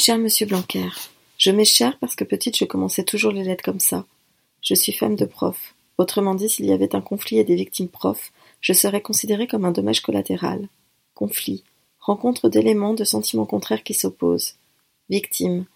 [0.00, 0.88] Cher monsieur Blanquer,
[1.36, 4.06] je mets cher parce que petite je commençais toujours les lettres comme ça.
[4.62, 5.74] Je suis femme de prof.
[5.98, 8.32] Autrement dit, s'il y avait un conflit et des victimes profs,
[8.62, 10.70] je serais considérée comme un dommage collatéral.
[11.12, 11.64] Conflit.
[11.98, 14.54] Rencontre d'éléments, de sentiments contraires qui s'opposent.
[15.10, 15.66] Victime.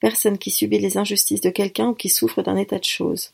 [0.00, 3.32] Personne qui subit les injustices de quelqu'un ou qui souffre d'un état de choses.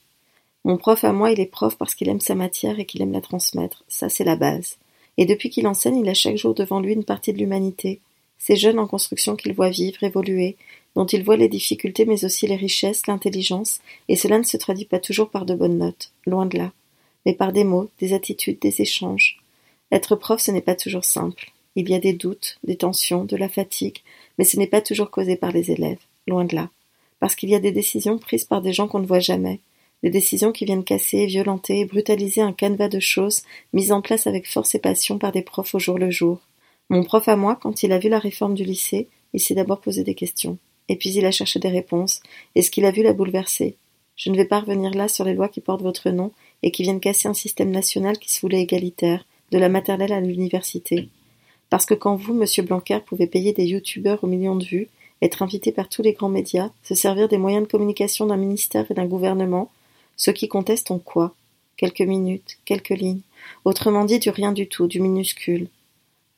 [0.65, 3.13] Mon prof à moi, il est prof parce qu'il aime sa matière et qu'il aime
[3.13, 3.85] la transmettre.
[3.87, 4.79] Ça, c'est la base.
[5.17, 8.01] Et depuis qu'il enseigne, il a chaque jour devant lui une partie de l'humanité.
[8.41, 10.57] Ces jeunes en construction qu'il voit vivre, évoluer,
[10.97, 14.87] dont il voit les difficultés mais aussi les richesses, l'intelligence, et cela ne se traduit
[14.87, 16.73] pas toujours par de bonnes notes, loin de là,
[17.27, 19.39] mais par des mots, des attitudes, des échanges.
[19.93, 21.53] Être prof, ce n'est pas toujours simple.
[21.77, 23.99] Il y a des doutes, des tensions, de la fatigue,
[24.39, 26.71] mais ce n'est pas toujours causé par les élèves, loin de là.
[27.21, 29.61] Parce qu'il y a des décisions prises par des gens qu'on ne voit jamais,
[30.03, 33.43] des décisions qui viennent casser, violenter, brutaliser un canevas de choses
[33.75, 36.41] mises en place avec force et passion par des profs au jour le jour.
[36.91, 39.81] Mon prof à moi, quand il a vu la réforme du lycée, il s'est d'abord
[39.81, 40.59] posé des questions.
[40.89, 42.21] Et puis il a cherché des réponses,
[42.57, 43.77] et ce qu'il a vu l'a bouleversé.
[44.17, 46.33] Je ne vais pas revenir là sur les lois qui portent votre nom
[46.65, 50.21] et qui viennent casser un système national qui se voulait égalitaire, de la maternelle à
[50.21, 51.09] l'université.
[51.71, 54.89] Parce que quand vous, monsieur Blanquer, pouvez payer des youtubeurs aux millions de vues,
[55.23, 58.91] être invité par tous les grands médias, se servir des moyens de communication d'un ministère
[58.91, 59.71] et d'un gouvernement,
[60.17, 61.35] ceux qui contestent ont quoi?
[61.77, 63.23] Quelques minutes, quelques lignes.
[63.65, 65.69] Autrement dit, du rien du tout, du minuscule.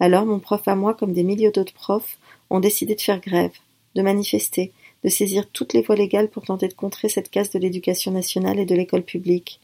[0.02, 2.18] Alors mon prof à moi, comme des milliers d'autres profs,
[2.50, 3.52] ont décidé de faire grève,
[3.94, 4.72] de manifester,
[5.04, 8.58] de saisir toutes les voies légales pour tenter de contrer cette casse de l'éducation nationale
[8.58, 9.60] et de l'école publique.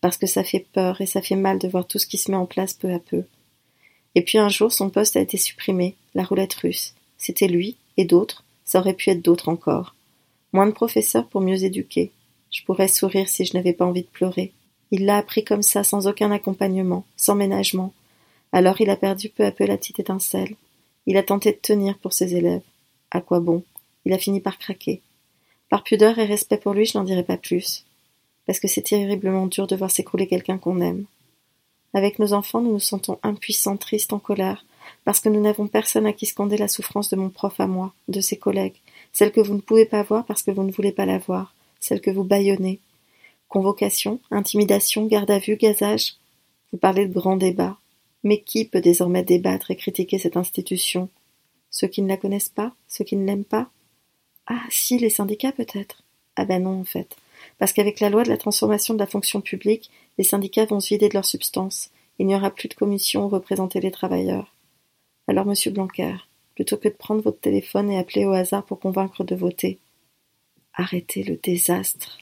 [0.00, 2.30] Parce que ça fait peur et ça fait mal de voir tout ce qui se
[2.30, 3.24] met en place peu à peu.
[4.14, 6.94] Et puis un jour, son poste a été supprimé, la roulette russe.
[7.18, 9.94] C'était lui, et d'autres, ça aurait pu être d'autres encore.
[10.54, 12.12] Moins de professeurs pour mieux éduquer,
[12.50, 14.52] je pourrais sourire si je n'avais pas envie de pleurer.
[14.90, 17.92] Il l'a appris comme ça, sans aucun accompagnement, sans ménagement.
[18.52, 20.54] Alors il a perdu peu à peu la petite étincelle.
[21.06, 22.62] Il a tenté de tenir pour ses élèves.
[23.10, 23.64] À quoi bon?
[24.04, 25.00] Il a fini par craquer.
[25.68, 27.84] Par pudeur et respect pour lui, je n'en dirai pas plus.
[28.46, 31.06] Parce que c'est terriblement dur de voir s'écrouler quelqu'un qu'on aime.
[31.94, 34.64] Avec nos enfants, nous nous sentons impuissants, tristes, en colère,
[35.04, 37.92] parce que nous n'avons personne à qui scander la souffrance de mon prof à moi,
[38.08, 38.80] de ses collègues,
[39.12, 41.54] celle que vous ne pouvez pas voir parce que vous ne voulez pas la voir,
[41.80, 42.80] celle que vous bâillonnez.
[43.48, 46.14] Convocation, intimidation, garde à vue, gazage.
[46.72, 47.76] Vous parlez de grands débats.
[48.24, 51.08] Mais qui peut désormais débattre et critiquer cette institution?
[51.70, 52.74] Ceux qui ne la connaissent pas?
[52.88, 53.70] Ceux qui ne l'aiment pas?
[54.46, 56.02] Ah, si, les syndicats peut-être
[56.36, 57.16] Ah ben non, en fait.
[57.58, 60.88] Parce qu'avec la loi de la transformation de la fonction publique, les syndicats vont se
[60.88, 61.90] vider de leur substance.
[62.18, 64.54] Il n'y aura plus de commission où représenter les travailleurs.
[65.26, 66.14] Alors, monsieur Blanquer,
[66.54, 69.78] plutôt que de prendre votre téléphone et appeler au hasard pour convaincre de voter,
[70.74, 72.18] Arrêtez le désastre.